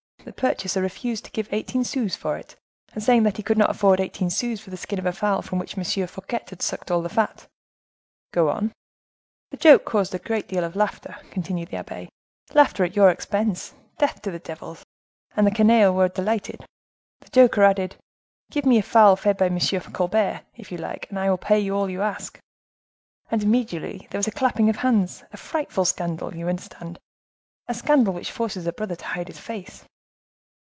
The 0.23 0.31
purchaser 0.33 0.83
refused 0.83 1.25
to 1.25 1.31
give 1.31 1.51
eighteen 1.51 1.83
sous 1.83 2.15
for 2.15 2.37
it, 2.37 2.55
saying 2.95 3.23
that 3.23 3.37
he 3.37 3.43
could 3.43 3.57
not 3.57 3.71
afford 3.71 3.99
eighteen 3.99 4.29
sous 4.29 4.61
for 4.61 4.69
the 4.69 4.77
skin 4.77 4.99
of 4.99 5.07
a 5.07 5.11
fowl 5.11 5.41
from 5.41 5.57
which 5.57 5.75
M. 5.75 5.83
Fouquet 6.05 6.41
had 6.47 6.61
sucked 6.61 6.91
all 6.91 7.01
the 7.01 7.09
fat." 7.09 7.47
"Go 8.31 8.47
on." 8.47 8.71
"The 9.49 9.57
joke 9.57 9.83
caused 9.83 10.13
a 10.13 10.41
deal 10.43 10.63
of 10.63 10.75
laughter," 10.75 11.15
continued 11.31 11.69
the 11.69 11.77
abbe; 11.77 12.07
"laughter 12.53 12.83
at 12.83 12.95
your 12.95 13.09
expense, 13.09 13.73
death 13.97 14.21
to 14.21 14.29
the 14.29 14.37
devils! 14.37 14.85
and 15.35 15.47
the 15.47 15.51
canaille 15.51 15.91
were 15.91 16.07
delighted. 16.07 16.65
The 17.21 17.29
joker 17.29 17.63
added, 17.63 17.95
'Give 18.51 18.67
me 18.67 18.77
a 18.77 18.83
fowl 18.83 19.15
fed 19.15 19.37
by 19.39 19.47
M. 19.47 19.57
Colbert, 19.59 20.41
if 20.55 20.71
you 20.71 20.77
like! 20.77 21.09
and 21.09 21.17
I 21.17 21.31
will 21.31 21.37
pay 21.39 21.67
all 21.71 21.89
you 21.89 22.03
ask.' 22.03 22.37
And 23.31 23.41
immediately 23.41 24.07
there 24.11 24.19
was 24.19 24.27
a 24.27 24.31
clapping 24.31 24.69
of 24.69 24.77
hands. 24.77 25.23
A 25.33 25.37
frightful 25.37 25.83
scandal! 25.83 26.35
you 26.35 26.47
understand; 26.47 26.99
a 27.67 27.73
scandal 27.73 28.13
which 28.13 28.31
forces 28.31 28.67
a 28.67 28.71
brother 28.73 28.95
to 28.95 29.05
hide 29.05 29.27
his 29.27 29.39
face." 29.39 29.83